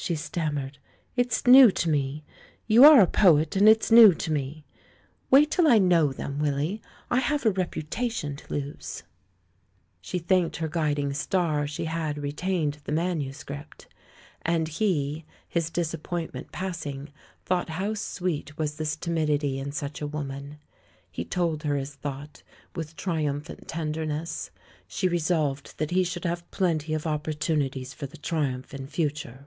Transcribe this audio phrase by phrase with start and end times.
[0.00, 0.78] she stammered;
[1.16, 2.22] "it's new to me.
[2.68, 4.64] You are a poet, and it's new to me.
[5.28, 9.02] Wait till I know them, Willy— I have a reputation to lose."
[10.08, 11.14] 140 THE MAN WHO UNDERSTOOD WOMEN She thanked her guiding
[11.60, 13.88] star she had retained the manuscript;
[14.42, 17.08] and he, his disappointment pass ing,
[17.44, 20.58] thought how sweet was this timidity in such a woman.
[21.10, 22.44] He told her his thought,
[22.76, 24.52] with tri umphant tenderness.
[24.86, 29.46] She resolved that he should have plenty of opportunities for the triumph in future.